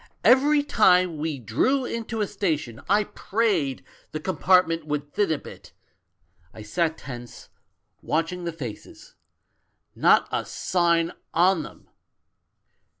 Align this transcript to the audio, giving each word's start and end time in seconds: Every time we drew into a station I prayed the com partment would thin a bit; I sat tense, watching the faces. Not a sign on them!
Every 0.23 0.63
time 0.63 1.19
we 1.19 1.37
drew 1.37 1.85
into 1.85 2.21
a 2.21 2.27
station 2.27 2.81
I 2.89 3.03
prayed 3.03 3.85
the 4.13 4.19
com 4.19 4.37
partment 4.39 4.85
would 4.87 5.13
thin 5.13 5.31
a 5.31 5.37
bit; 5.37 5.73
I 6.55 6.63
sat 6.63 6.97
tense, 6.97 7.49
watching 8.01 8.43
the 8.43 8.51
faces. 8.51 9.13
Not 9.95 10.27
a 10.31 10.43
sign 10.45 11.11
on 11.35 11.61
them! 11.61 11.87